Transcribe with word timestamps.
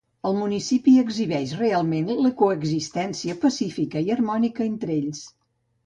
El 0.27 0.35
municipi 0.37 0.93
exhibeix 1.01 1.53
realment 1.59 2.09
la 2.29 2.33
coexistència 2.41 3.39
pacífica 3.47 4.07
i 4.09 4.13
harmònica 4.17 4.71
entre 4.73 5.01
ells. 5.03 5.27